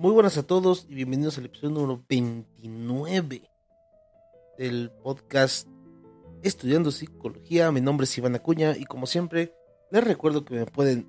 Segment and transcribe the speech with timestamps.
[0.00, 3.42] Muy buenas a todos y bienvenidos al episodio número 29
[4.56, 5.68] del podcast
[6.42, 7.70] Estudiando Psicología.
[7.70, 9.54] Mi nombre es Iván Acuña y como siempre
[9.90, 11.06] les recuerdo que me pueden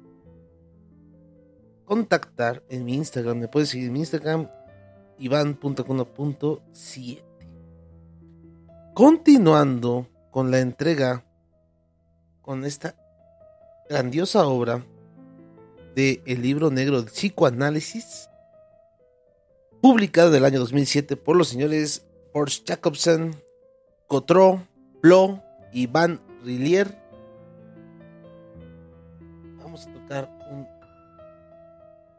[1.85, 3.37] contactar en mi Instagram.
[3.37, 4.49] Me pueden seguir en mi Instagram
[5.19, 7.23] iván.acuña.7
[8.93, 11.23] Continuando con la entrega
[12.41, 12.97] con esta
[13.89, 14.83] grandiosa obra
[15.95, 18.27] de el libro negro de psicoanálisis
[19.81, 23.35] publicado en el año 2007 por los señores Horst Jacobsen,
[24.07, 24.67] Cotro,
[25.01, 26.95] Blo y Van Rillier.
[29.57, 30.67] Vamos a tocar un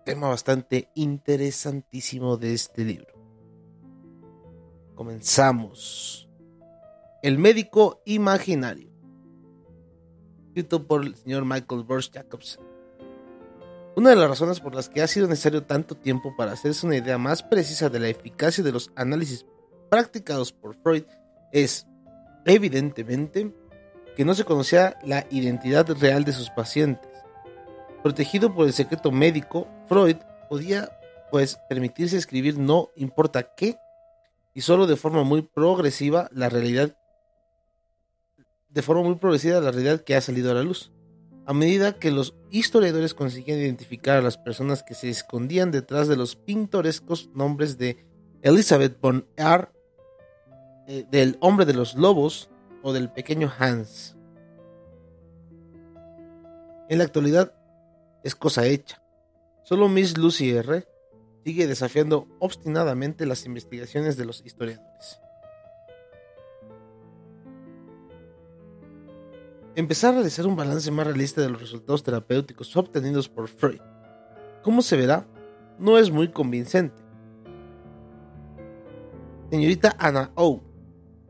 [0.05, 3.15] tema bastante interesantísimo de este libro.
[4.97, 6.29] Comenzamos.
[7.23, 8.91] El médico imaginario.
[10.49, 12.72] Escrito por el señor Michael Burst Jacobsen.
[14.03, 16.97] Una de las razones por las que ha sido necesario tanto tiempo para hacerse una
[16.97, 19.47] idea más precisa de la eficacia de los análisis
[19.91, 21.05] practicados por Freud
[21.53, 21.87] es,
[22.45, 23.55] evidentemente,
[24.17, 27.13] que no se conocía la identidad real de sus pacientes.
[28.03, 30.17] Protegido por el secreto médico, Freud
[30.49, 30.91] podía,
[31.31, 33.77] pues, permitirse escribir no importa qué,
[34.53, 36.97] y solo de forma muy progresiva la realidad
[38.69, 40.91] de forma muy progresiva la realidad que ha salido a la luz.
[41.45, 46.17] A medida que los historiadores conseguían identificar a las personas que se escondían detrás de
[46.17, 48.05] los pintorescos nombres de
[48.43, 49.69] Elizabeth von R.,
[50.87, 52.51] eh, del hombre de los lobos
[52.83, 54.17] o del pequeño Hans.
[56.89, 57.55] En la actualidad
[58.23, 59.03] es cosa hecha.
[59.65, 60.87] Solo Miss Lucy R.
[61.45, 65.21] sigue desafiando obstinadamente las investigaciones de los historiadores.
[69.75, 73.81] Empezar a realizar un balance más realista de los resultados terapéuticos obtenidos por Freud.
[74.63, 75.27] Como se verá,
[75.79, 77.03] no es muy convincente.
[79.51, 80.61] Señorita Anna O.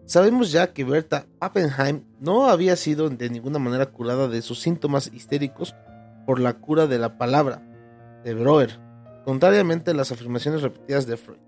[0.05, 5.11] Sabemos ya que Berta Pappenheim no había sido de ninguna manera curada de sus síntomas
[5.13, 5.75] histéricos
[6.27, 7.63] por la cura de la palabra
[8.25, 8.79] de Breuer,
[9.25, 11.39] contrariamente a las afirmaciones repetidas de Freud.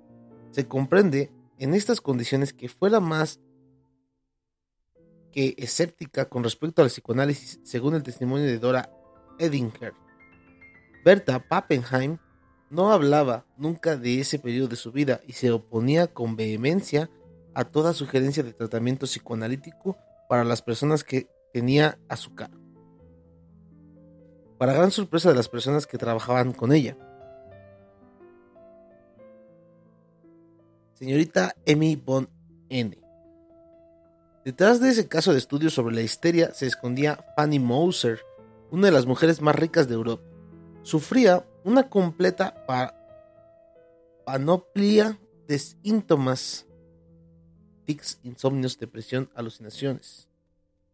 [0.51, 3.41] Se comprende en estas condiciones que fuera más
[5.35, 8.89] que escéptica con respecto al psicoanálisis, según el testimonio de Dora
[9.41, 9.93] Edinger.
[11.05, 12.19] Berta Pappenheim
[12.71, 17.11] no hablaba nunca de ese periodo de su vida y se oponía con vehemencia
[17.53, 22.63] a toda sugerencia de tratamiento psicoanalítico para las personas que tenía a su cargo.
[24.57, 26.97] Para gran sorpresa de las personas que trabajaban con ella.
[30.95, 32.29] Señorita Emmy von
[32.69, 33.04] N.
[34.45, 38.21] Detrás de ese caso de estudio sobre la histeria se escondía Fanny Moser,
[38.71, 40.23] una de las mujeres más ricas de Europa.
[40.83, 42.67] Sufría una completa
[44.27, 45.19] panoplia
[45.49, 46.67] de síntomas,
[47.87, 50.29] tics, insomnios, depresión, alucinaciones,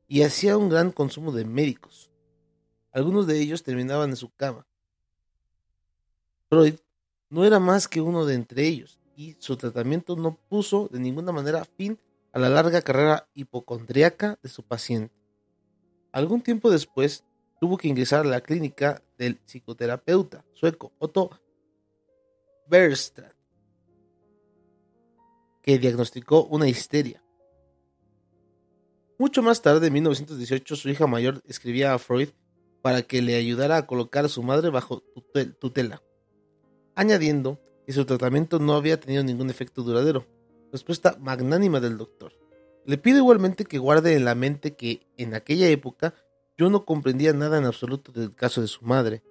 [0.06, 2.08] y hacía un gran consumo de médicos.
[2.92, 4.64] Algunos de ellos terminaban en su cama.
[6.48, 6.76] Freud
[7.28, 11.32] no era más que uno de entre ellos, y su tratamiento no puso de ninguna
[11.32, 15.14] manera fin a la larga carrera hipocondriaca de su paciente.
[16.12, 17.24] Algún tiempo después,
[17.60, 21.30] tuvo que ingresar a la clínica del psicoterapeuta sueco Otto
[22.68, 23.34] Berstrand,
[25.62, 27.22] que diagnosticó una histeria.
[29.18, 32.30] Mucho más tarde, en 1918, su hija mayor escribía a Freud
[32.80, 35.02] para que le ayudara a colocar a su madre bajo
[35.60, 36.02] tutela,
[36.94, 40.26] añadiendo que su tratamiento no había tenido ningún efecto duradero
[40.72, 42.32] respuesta magnánima del doctor.
[42.84, 46.14] Le pido igualmente que guarde en la mente que en aquella época
[46.56, 49.22] yo no comprendía nada en absoluto del caso de su madre.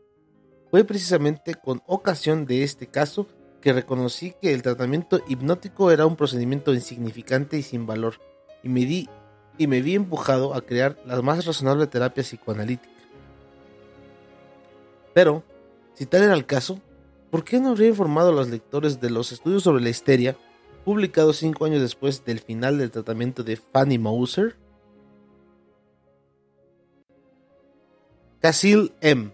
[0.69, 3.27] Fue precisamente con ocasión de este caso
[3.62, 8.15] que reconocí que el tratamiento hipnótico era un procedimiento insignificante y sin valor,
[8.63, 9.09] y me, di,
[9.57, 12.94] y me vi empujado a crear la más razonable terapia psicoanalítica.
[15.13, 15.44] Pero,
[15.95, 16.80] si tal era el caso,
[17.30, 20.38] ¿por qué no habría informado a los lectores de los estudios sobre la histeria
[20.83, 24.55] publicado cinco años después del final del tratamiento de Fanny Mauser.
[28.41, 29.31] Casil M.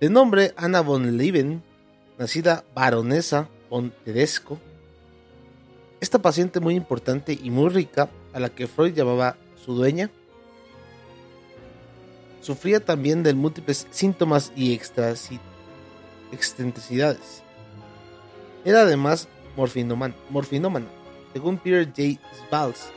[0.00, 1.62] De nombre Anna von Leben,
[2.18, 4.58] nacida baronesa von Tedesco.
[6.00, 10.10] Esta paciente muy importante y muy rica, a la que Freud llamaba su dueña,
[12.40, 14.74] sufría también de múltiples síntomas y
[16.32, 17.42] excentricidades.
[18.64, 20.86] Era además morfinómana,
[21.32, 22.20] según Peter J.
[22.34, 22.88] Spals,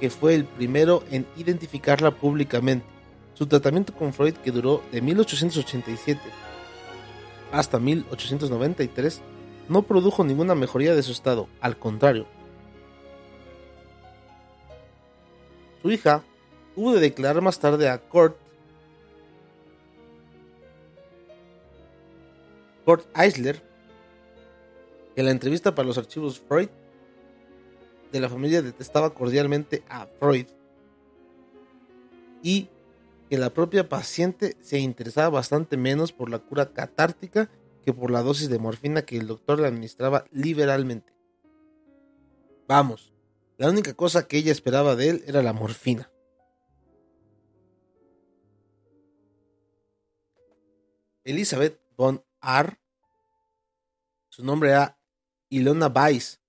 [0.00, 2.86] que fue el primero en identificarla públicamente.
[3.34, 6.20] Su tratamiento con Freud, que duró de 1887
[7.50, 9.20] hasta 1893,
[9.68, 12.26] no produjo ninguna mejoría de su estado, al contrario.
[15.82, 16.22] Su hija
[16.74, 18.36] tuvo de declarar más tarde a Kurt,
[22.84, 23.62] Kurt Eisler
[25.16, 26.68] en la entrevista para los archivos Freud
[28.12, 30.46] de la familia detestaba cordialmente a Freud
[32.42, 32.68] y
[33.28, 37.50] que la propia paciente se interesaba bastante menos por la cura catártica
[37.84, 41.12] que por la dosis de morfina que el doctor le administraba liberalmente.
[42.68, 43.12] Vamos,
[43.56, 46.10] la única cosa que ella esperaba de él era la morfina.
[51.24, 52.78] Elizabeth von R.
[54.28, 54.98] Su nombre era
[55.54, 56.40] Ilona Weiss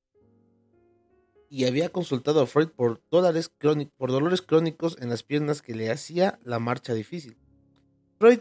[1.48, 6.40] y había consultado a Freud por, por dolores crónicos en las piernas que le hacía
[6.44, 7.38] la marcha difícil.
[8.18, 8.40] Freud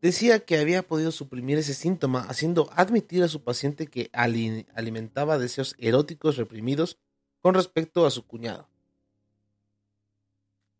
[0.00, 5.76] decía que había podido suprimir ese síntoma haciendo admitir a su paciente que alimentaba deseos
[5.78, 6.98] eróticos reprimidos
[7.42, 8.70] con respecto a su cuñado.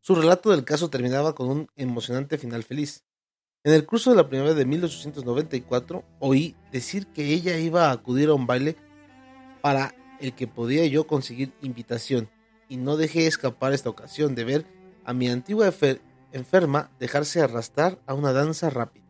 [0.00, 3.04] Su relato del caso terminaba con un emocionante final feliz.
[3.64, 8.30] En el curso de la primavera de 1894 oí decir que ella iba a acudir
[8.30, 8.76] a un baile
[9.66, 12.30] para el que podía yo conseguir invitación
[12.68, 14.64] y no dejé escapar esta ocasión de ver
[15.04, 15.68] a mi antigua
[16.30, 19.04] enferma dejarse arrastrar a una danza rápida.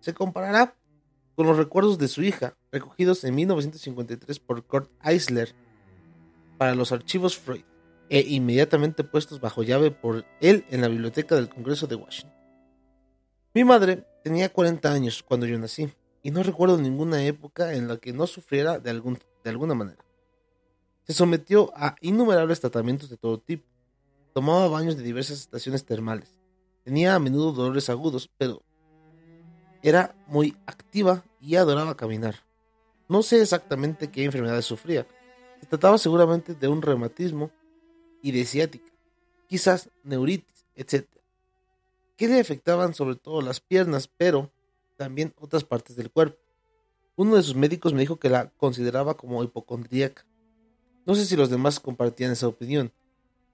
[0.00, 0.78] Se comparará
[1.36, 5.54] con los recuerdos de su hija, recogidos en 1953 por Kurt Eisler
[6.56, 7.64] para los archivos Freud,
[8.08, 12.32] e inmediatamente puestos bajo llave por él en la biblioteca del Congreso de Washington.
[13.52, 15.92] Mi madre tenía 40 años cuando yo nací,
[16.22, 20.04] y no recuerdo ninguna época en la que no sufriera de, algún, de alguna manera.
[21.04, 23.66] Se sometió a innumerables tratamientos de todo tipo.
[24.32, 26.34] Tomaba baños de diversas estaciones termales.
[26.84, 28.62] Tenía a menudo dolores agudos, pero
[29.82, 32.36] era muy activa y adoraba caminar.
[33.08, 35.06] No sé exactamente qué enfermedades sufría.
[35.60, 37.50] Se trataba seguramente de un reumatismo
[38.22, 38.92] y de ciática,
[39.48, 41.06] quizás neuritis, etc.
[42.16, 44.50] Que le afectaban sobre todo las piernas, pero
[44.96, 46.38] también otras partes del cuerpo.
[47.16, 50.26] Uno de sus médicos me dijo que la consideraba como hipocondríaca.
[51.04, 52.92] No sé si los demás compartían esa opinión.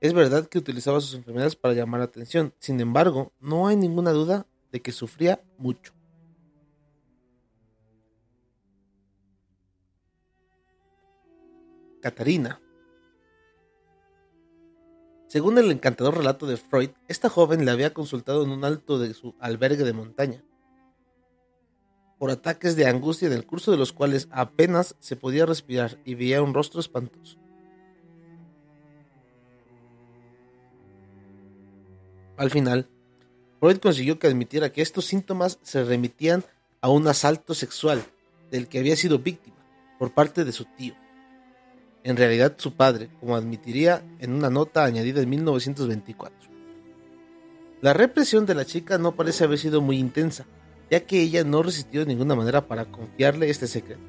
[0.01, 4.13] Es verdad que utilizaba sus enfermedades para llamar la atención, sin embargo, no hay ninguna
[4.13, 5.93] duda de que sufría mucho.
[12.01, 12.61] Catarina.
[15.27, 19.13] Según el encantador relato de Freud, esta joven le había consultado en un alto de
[19.15, 20.45] su albergue de montaña
[22.19, 26.15] por ataques de angustia en el curso de los cuales apenas se podía respirar y
[26.15, 27.39] veía un rostro espantoso.
[32.37, 32.89] Al final,
[33.61, 36.45] Freud consiguió que admitiera que estos síntomas se remitían
[36.81, 38.05] a un asalto sexual
[38.51, 39.57] del que había sido víctima
[39.99, 40.95] por parte de su tío.
[42.05, 46.49] En realidad su padre, como admitiría en una nota añadida en 1924.
[47.81, 50.47] La represión de la chica no parece haber sido muy intensa,
[50.91, 54.03] ya que ella no resistió de ninguna manera para confiarle este secreto,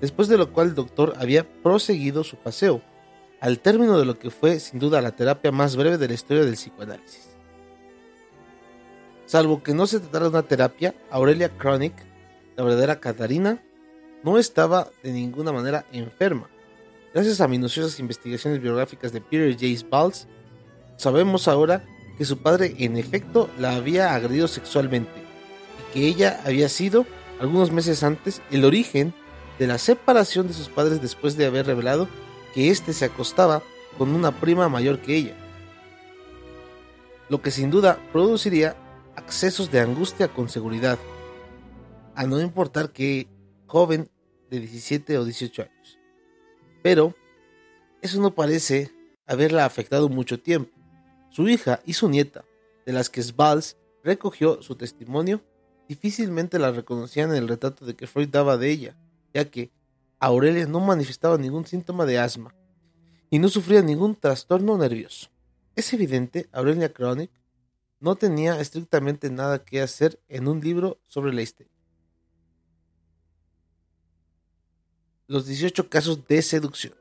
[0.00, 2.82] después de lo cual el doctor había proseguido su paseo,
[3.40, 6.44] al término de lo que fue sin duda la terapia más breve de la historia
[6.44, 7.28] del psicoanálisis.
[9.26, 11.92] Salvo que no se tratara de una terapia, Aurelia Chronic,
[12.56, 13.62] la verdadera Catarina,
[14.24, 16.48] no estaba de ninguna manera enferma.
[17.14, 19.86] Gracias a minuciosas investigaciones biográficas de Peter J.
[19.88, 20.26] Balls,
[20.96, 21.84] sabemos ahora
[22.16, 25.27] que su padre en efecto la había agredido sexualmente
[25.92, 27.06] que ella había sido,
[27.40, 29.14] algunos meses antes, el origen
[29.58, 32.08] de la separación de sus padres después de haber revelado
[32.54, 33.62] que éste se acostaba
[33.96, 35.34] con una prima mayor que ella.
[37.28, 38.76] Lo que sin duda produciría
[39.16, 40.98] accesos de angustia con seguridad,
[42.14, 43.28] a no importar que
[43.66, 44.08] joven
[44.50, 45.98] de 17 o 18 años.
[46.82, 47.14] Pero
[48.00, 48.90] eso no parece
[49.26, 50.72] haberla afectado mucho tiempo.
[51.30, 52.44] Su hija y su nieta,
[52.86, 55.42] de las que Svalls recogió su testimonio,
[55.88, 58.96] difícilmente la reconocían en el retrato de que Freud daba de ella,
[59.32, 59.70] ya que
[60.20, 62.54] Aurelia no manifestaba ningún síntoma de asma
[63.30, 65.28] y no sufría ningún trastorno nervioso.
[65.76, 67.30] Es evidente, Aurelia Chronic
[68.00, 71.72] no tenía estrictamente nada que hacer en un libro sobre la histeria.
[75.26, 76.94] Los 18 casos de seducción.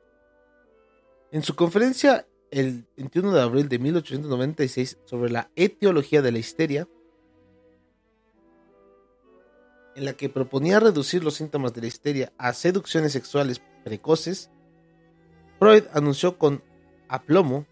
[1.31, 6.87] En su conferencia el 21 de abril de 1896 sobre la etiología de la histeria,
[9.97, 14.51] en la que proponía reducir los síntomas de la histeria a seducciones sexuales precoces,
[15.57, 16.63] Freud anunció con
[17.09, 17.65] aplomo,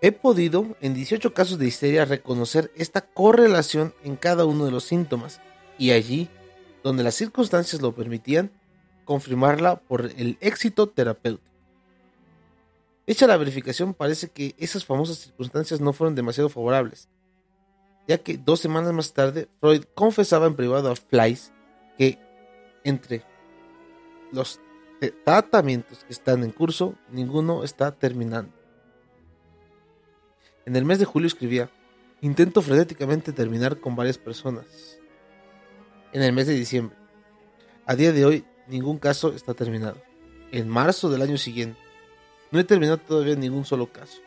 [0.00, 4.84] he podido en 18 casos de histeria reconocer esta correlación en cada uno de los
[4.84, 5.40] síntomas
[5.76, 6.30] y allí,
[6.82, 8.50] donde las circunstancias lo permitían,
[9.04, 11.46] confirmarla por el éxito terapéutico.
[13.06, 17.08] Hecha la verificación, parece que esas famosas circunstancias no fueron demasiado favorables,
[18.08, 21.52] ya que dos semanas más tarde Freud confesaba en privado a Fleiss
[21.98, 22.18] que
[22.82, 23.22] entre
[24.32, 24.60] los
[25.24, 28.52] tratamientos que están en curso, ninguno está terminando.
[30.64, 31.70] En el mes de julio escribía,
[32.20, 34.98] intento frenéticamente terminar con varias personas.
[36.12, 36.96] En el mes de diciembre,
[37.86, 40.00] a día de hoy, ningún caso está terminado.
[40.50, 41.78] En marzo del año siguiente,
[42.50, 44.20] no he terminado todavía ningún solo caso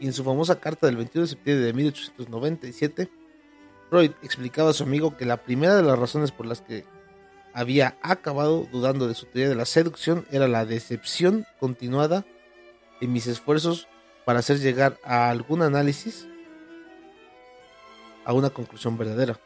[0.00, 3.10] y en su famosa carta del 21 de septiembre de 1897,
[3.90, 6.84] Freud explicaba a su amigo que la primera de las razones por las que
[7.52, 12.24] había acabado dudando de su teoría de la seducción era la decepción continuada
[13.00, 13.88] en mis esfuerzos
[14.24, 16.26] para hacer llegar a algún análisis
[18.24, 19.38] a una conclusión verdadera.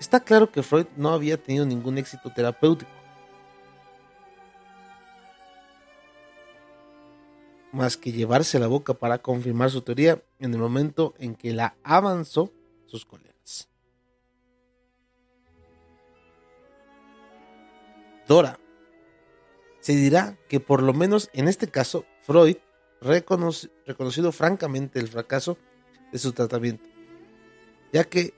[0.00, 2.90] Está claro que Freud no había tenido ningún éxito terapéutico
[7.72, 11.74] más que llevarse la boca para confirmar su teoría en el momento en que la
[11.82, 12.52] avanzó
[12.86, 13.68] sus colegas.
[18.28, 18.58] Dora.
[19.80, 22.56] Se dirá que por lo menos en este caso Freud
[23.00, 25.58] reconocido francamente el fracaso
[26.12, 26.88] de su tratamiento,
[27.92, 28.32] ya que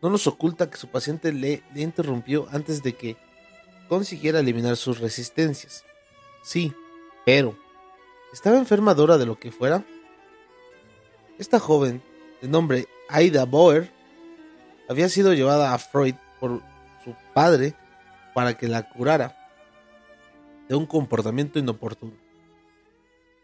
[0.00, 3.16] no nos oculta que su paciente le interrumpió antes de que
[3.88, 5.84] consiguiera eliminar sus resistencias.
[6.42, 6.72] Sí,
[7.26, 7.58] pero
[8.32, 9.84] ¿Estaba enferma Dora de lo que fuera?
[11.38, 12.02] Esta joven,
[12.42, 13.90] de nombre Aida Bauer,
[14.88, 16.62] había sido llevada a Freud por
[17.04, 17.74] su padre
[18.34, 19.34] para que la curara
[20.68, 22.12] de un comportamiento inoportuno.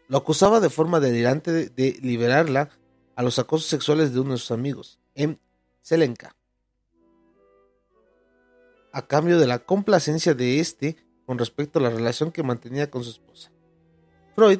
[0.07, 2.69] Lo acusaba de forma delirante de, liberarla
[3.15, 5.39] a los acosos sexuales de uno de sus amigos, M.
[5.81, 6.35] Selenka,
[8.91, 13.03] a cambio de la complacencia de este con respecto a la relación que mantenía con
[13.03, 13.51] su esposa.
[14.35, 14.59] Freud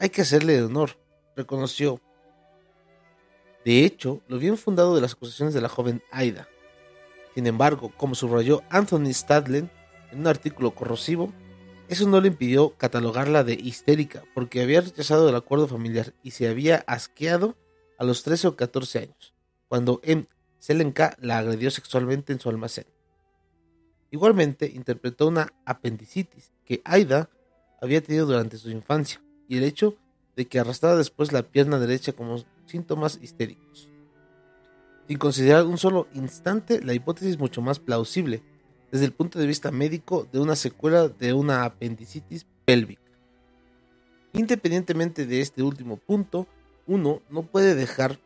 [0.00, 0.96] hay que hacerle honor,
[1.36, 2.00] reconoció.
[3.66, 6.48] De hecho, lo bien fundado de las acusaciones de la joven Aida.
[7.34, 9.70] Sin embargo, como subrayó Anthony Stadlen
[10.10, 11.32] en un artículo corrosivo,
[11.88, 16.48] eso no le impidió catalogarla de histérica, porque había rechazado el acuerdo familiar y se
[16.48, 17.56] había asqueado
[17.98, 19.34] a los 13 o 14 años,
[19.68, 20.26] cuando M.
[20.58, 22.86] Selenka la agredió sexualmente en su almacén.
[24.10, 27.28] Igualmente interpretó una apendicitis que Aida
[27.82, 29.96] había tenido durante su infancia, y el hecho
[30.36, 33.90] de que arrastrara después la pierna derecha como síntomas histéricos.
[35.08, 38.44] Sin considerar un solo instante la hipótesis mucho más plausible
[38.92, 43.02] desde el punto de vista médico de una secuela de una apendicitis pélvica.
[44.32, 46.46] Independientemente de este último punto,
[46.86, 48.20] uno no puede dejar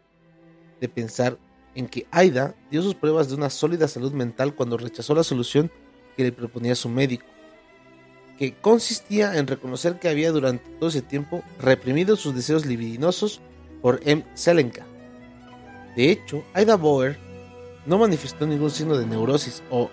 [0.79, 1.39] de pensar
[1.75, 5.71] en que Aida dio sus pruebas de una sólida salud mental cuando rechazó la solución
[6.19, 7.25] que le proponía su médico
[8.39, 13.41] que consistía en reconocer que había durante todo ese tiempo reprimido sus deseos libidinosos
[13.81, 14.25] por M.
[14.35, 14.87] Selenka.
[15.97, 17.19] De hecho, Aida Bauer
[17.87, 19.91] no manifestó ningún signo de neurosis o,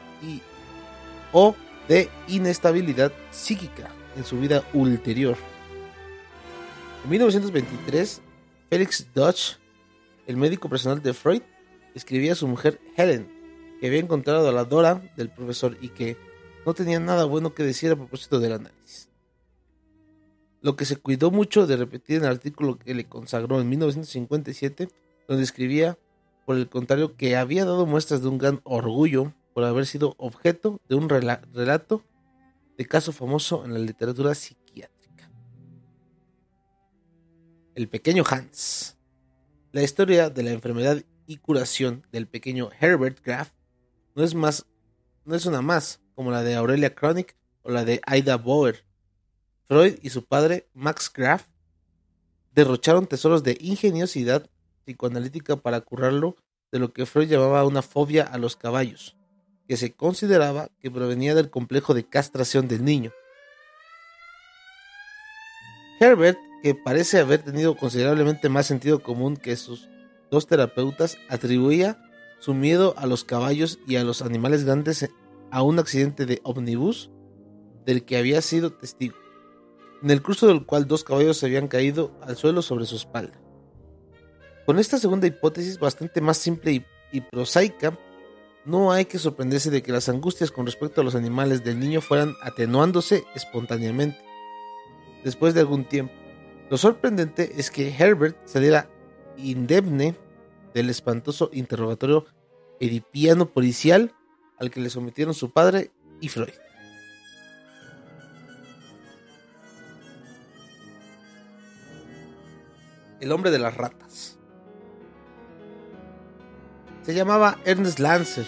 [1.31, 1.55] o
[1.87, 5.35] de inestabilidad psíquica en su vida ulterior.
[7.03, 8.21] En 1923,
[8.69, 9.57] Felix Dodge,
[10.27, 11.41] el médico personal de Freud,
[11.93, 13.27] escribía a su mujer Helen
[13.79, 16.15] que había encontrado a la Dora del profesor y que
[16.65, 19.09] no tenía nada bueno que decir a propósito del análisis.
[20.61, 24.89] Lo que se cuidó mucho de repetir en el artículo que le consagró en 1957,
[25.27, 25.97] donde escribía,
[26.45, 30.79] por el contrario, que había dado muestras de un gran orgullo por haber sido objeto
[30.87, 32.03] de un relato
[32.77, 35.29] de caso famoso en la literatura psiquiátrica.
[37.73, 38.97] El pequeño Hans.
[39.71, 43.51] La historia de la enfermedad y curación del pequeño Herbert Graf
[44.15, 44.65] no es más
[45.23, 48.85] no es una más como la de Aurelia Chronic o la de Aida Bauer.
[49.67, 51.47] Freud y su padre, Max Graf,
[52.53, 54.47] derrocharon tesoros de ingeniosidad
[54.85, 56.35] psicoanalítica para curarlo
[56.71, 59.17] de lo que Freud llamaba una fobia a los caballos,
[59.67, 63.11] que se consideraba que provenía del complejo de castración del niño.
[65.99, 69.89] Herbert, que parece haber tenido considerablemente más sentido común que sus
[70.29, 71.97] dos terapeutas, atribuía
[72.37, 75.09] su miedo a los caballos y a los animales grandes
[75.51, 77.11] a un accidente de ómnibus
[77.85, 79.15] del que había sido testigo,
[80.01, 83.39] en el curso del cual dos caballos se habían caído al suelo sobre su espalda.
[84.65, 87.97] Con esta segunda hipótesis, bastante más simple y, prosaica,
[88.63, 91.99] no hay que sorprenderse de que las angustias con respecto a los animales del niño
[91.99, 94.19] fueran atenuándose espontáneamente
[95.23, 96.13] después de algún tiempo.
[96.69, 98.89] Lo sorprendente es que Herbert saliera
[99.35, 100.15] indemne
[100.73, 102.25] del espantoso interrogatorio
[102.79, 104.13] edipiano policial
[104.61, 105.91] al que le sometieron su padre
[106.21, 106.53] y Freud.
[113.19, 114.37] El hombre de las ratas.
[117.01, 118.45] Se llamaba Ernest Lancer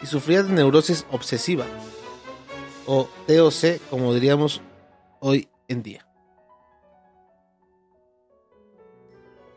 [0.00, 1.66] y sufría de neurosis obsesiva,
[2.86, 4.62] o TOC como diríamos
[5.18, 6.06] hoy en día.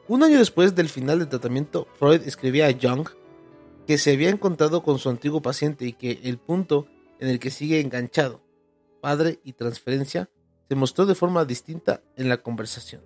[0.07, 3.07] Un año después del final del tratamiento, Freud escribía a Jung
[3.91, 6.87] que se había encontrado con su antiguo paciente y que el punto
[7.19, 8.39] en el que sigue enganchado,
[9.01, 10.29] padre y transferencia,
[10.69, 13.01] se mostró de forma distinta en la conversación.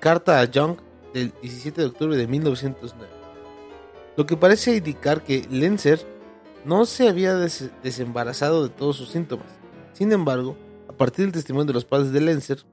[0.00, 0.78] Carta a Jung
[1.12, 3.12] del 17 de octubre de 1909.
[4.16, 6.00] Lo que parece indicar que Lenzer
[6.64, 9.50] no se había desembarazado de todos sus síntomas.
[9.92, 10.56] Sin embargo,
[10.88, 12.64] a partir del testimonio de los padres de Lenzer,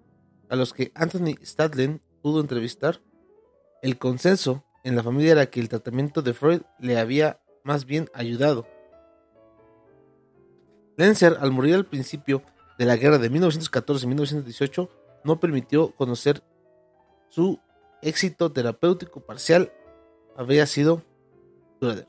[0.47, 3.01] a los que Anthony Stadlen pudo entrevistar,
[3.81, 8.07] el consenso en la familia era que el tratamiento de Freud le había más bien
[8.13, 8.67] ayudado.
[10.95, 12.43] Lenzer, al morir al principio
[12.77, 14.89] de la guerra de 1914-1918,
[15.23, 16.43] no permitió conocer
[17.29, 17.59] su
[18.03, 19.73] éxito terapéutico parcial
[20.37, 21.01] había sido
[21.81, 22.07] duradero.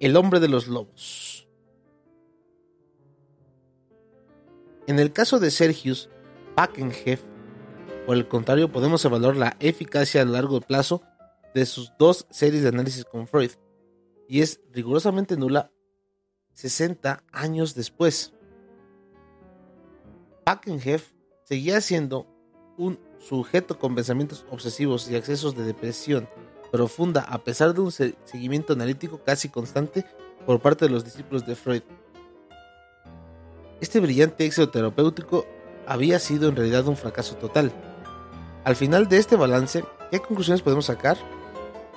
[0.00, 1.48] El hombre de los lobos.
[4.88, 6.10] En el caso de Sergius
[6.56, 7.22] Packenhef,
[8.06, 11.02] por el contrario, podemos evaluar la eficacia a largo plazo
[11.54, 13.50] de sus dos series de análisis con Freud,
[14.28, 15.72] y es rigurosamente nula
[16.54, 18.32] 60 años después.
[20.44, 21.12] Packenhef
[21.44, 22.26] seguía siendo
[22.78, 26.28] un sujeto con pensamientos obsesivos y accesos de depresión
[26.70, 30.04] profunda a pesar de un seguimiento analítico casi constante
[30.44, 31.82] por parte de los discípulos de Freud.
[33.80, 35.46] Este brillante éxito terapéutico
[35.86, 37.72] había sido en realidad un fracaso total.
[38.66, 41.16] Al final de este balance, ¿qué conclusiones podemos sacar?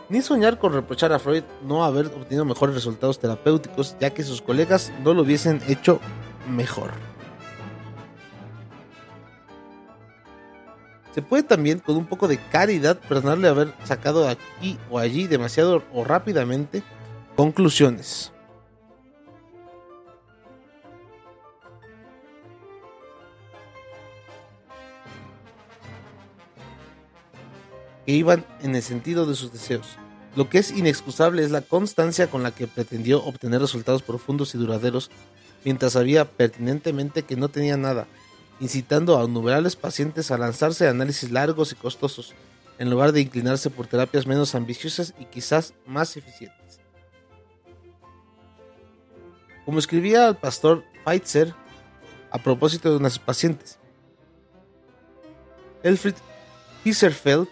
[0.08, 4.44] Ni soñar con reprochar a Freud no haber obtenido mejores resultados terapéuticos, ya que sus
[4.44, 6.00] colegas no lo hubiesen hecho
[6.48, 6.92] mejor.
[11.16, 15.82] Se puede también, con un poco de caridad, perdonarle haber sacado aquí o allí demasiado
[15.92, 16.84] o rápidamente
[17.36, 18.32] conclusiones.
[28.10, 29.86] Que iban en el sentido de sus deseos.
[30.36, 34.58] Lo que es inexcusable es la constancia con la que pretendió obtener resultados profundos y
[34.58, 35.12] duraderos,
[35.64, 38.08] mientras sabía pertinentemente que no tenía nada,
[38.60, 42.34] incitando a innumerables pacientes a lanzarse a análisis largos y costosos,
[42.80, 46.80] en lugar de inclinarse por terapias menos ambiciosas y quizás más eficientes.
[49.66, 51.54] Como escribía el pastor Feitzer
[52.32, 53.78] a propósito de unas pacientes,
[55.84, 56.16] Elfried
[56.84, 57.48] Hisserfeld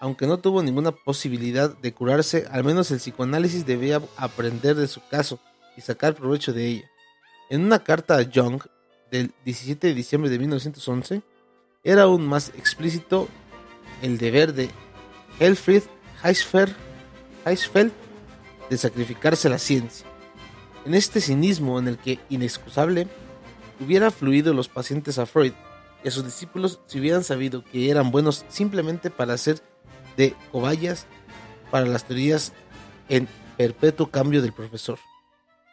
[0.00, 5.00] aunque no tuvo ninguna posibilidad de curarse, al menos el psicoanálisis debía aprender de su
[5.08, 5.40] caso
[5.76, 6.90] y sacar provecho de ella.
[7.50, 8.62] En una carta a Jung
[9.10, 11.22] del 17 de diciembre de 1911,
[11.84, 13.28] era aún más explícito
[14.02, 14.70] el deber de
[15.40, 15.82] Helfried
[16.22, 17.92] Heisfeld
[18.68, 20.06] de sacrificarse a la ciencia.
[20.84, 23.08] En este cinismo en el que, inexcusable,
[23.80, 25.52] hubiera fluido los pacientes a Freud
[26.04, 29.62] y a sus discípulos si hubieran sabido que eran buenos simplemente para hacer
[30.18, 31.06] de cobayas
[31.70, 32.52] para las teorías
[33.08, 34.98] en perpetuo cambio del profesor.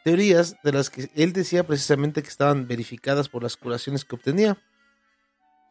[0.05, 4.57] Teorías de las que él decía precisamente que estaban verificadas por las curaciones que obtenía.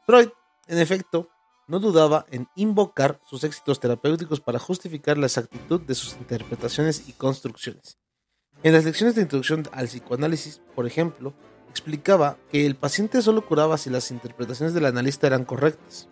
[0.04, 0.28] Freud,
[0.66, 1.30] en efecto,
[1.68, 7.12] no dudaba en invocar sus éxitos terapéuticos para justificar la exactitud de sus interpretaciones y
[7.12, 7.96] construcciones.
[8.64, 11.32] En las lecciones de introducción al psicoanálisis, por ejemplo,
[11.70, 16.08] explicaba que el paciente solo curaba si las interpretaciones del analista eran correctas.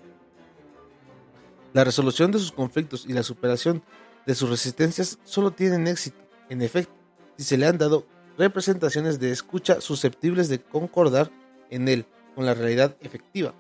[1.72, 3.82] La resolución de sus conflictos y la superación
[4.26, 6.18] de sus resistencias solo tienen éxito,
[6.50, 6.92] en efecto,
[7.38, 8.06] si se le han dado
[8.37, 11.30] representaciones de escucha susceptibles de concordar
[11.70, 13.54] en él con la realidad efectiva.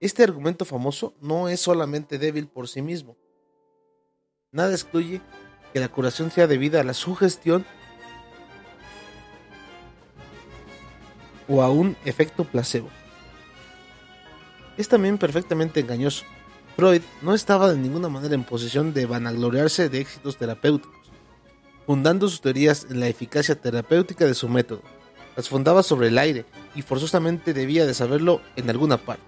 [0.00, 3.16] Este argumento famoso no es solamente débil por sí mismo.
[4.52, 5.20] Nada excluye
[5.72, 7.64] que la curación sea debida a la sugestión
[11.48, 12.88] o a un efecto placebo.
[14.76, 16.24] Es también perfectamente engañoso.
[16.76, 21.10] Freud no estaba de ninguna manera en posición de vanagloriarse de éxitos terapéuticos,
[21.86, 24.82] fundando sus teorías en la eficacia terapéutica de su método.
[25.36, 29.22] Las fundaba sobre el aire y forzosamente debía de saberlo en alguna parte.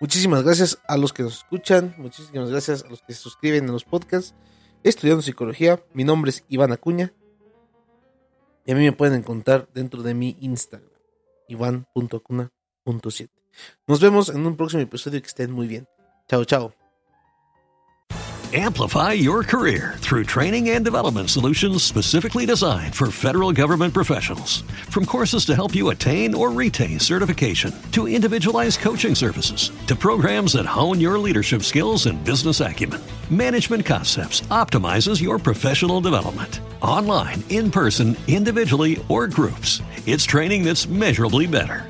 [0.00, 3.72] Muchísimas gracias a los que nos escuchan, muchísimas gracias a los que se suscriben a
[3.72, 4.34] los podcasts.
[4.82, 7.12] Estudiando psicología, mi nombre es Iván Acuña
[8.64, 10.88] y a mí me pueden encontrar dentro de mi Instagram,
[11.48, 13.39] iván.acuna.7.
[13.86, 15.86] Nos vemos en un próximo episodio que estén muy bien.
[16.28, 16.72] Chao, chao.
[18.52, 24.62] Amplify your career through training and development solutions specifically designed for federal government professionals.
[24.90, 30.54] From courses to help you attain or retain certification, to individualized coaching services, to programs
[30.54, 36.58] that hone your leadership skills and business acumen, Management Concepts optimizes your professional development.
[36.82, 41.89] Online, in person, individually, or groups, it's training that's measurably better.